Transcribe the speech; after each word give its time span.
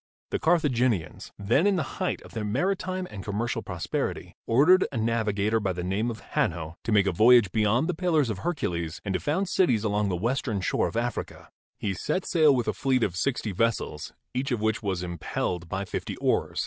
the 0.31 0.39
Carthaginians, 0.39 1.31
then 1.37 1.67
in 1.67 1.75
the 1.75 1.99
height 2.01 2.23
of 2.23 2.33
their 2.33 2.43
maritime 2.45 3.07
and 3.11 3.23
commercial 3.23 3.61
prosperity, 3.61 4.35
ordered 4.47 4.87
a 4.91 4.97
navigator 4.97 5.59
by 5.59 5.73
the 5.73 5.83
name 5.83 6.09
of 6.09 6.21
Hanno 6.31 6.75
to 6.83 6.91
make 6.91 7.05
a 7.05 7.11
voyage 7.11 7.51
beyond 7.51 7.87
the 7.87 7.93
Pillars 7.93 8.29
of 8.31 8.39
Hercules 8.39 8.99
and 9.05 9.13
to 9.13 9.19
found 9.19 9.47
cities 9.47 9.83
along 9.83 10.09
the 10.09 10.15
western 10.15 10.59
shore 10.59 10.87
of« 10.87 10.97
Africa. 10.97 11.49
He 11.77 11.93
set 11.93 12.25
sail 12.25 12.55
with 12.55 12.67
a 12.67 12.73
fleet 12.73 13.03
of 13.03 13.15
sixty 13.15 13.51
vessels, 13.51 14.11
each 14.33 14.49
of 14.49 14.59
which 14.59 14.81
was 14.81 15.03
impelled 15.03 15.69
by 15.69 15.85
fifty 15.85 16.17
oars. 16.17 16.59